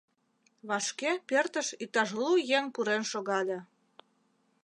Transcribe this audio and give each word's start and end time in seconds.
Вашке 0.67 1.11
пӧртыш 1.29 1.67
иктаж 1.83 2.09
лу 2.19 2.31
еҥ 2.57 2.65
пурен 2.73 3.03
шогале. 3.11 3.59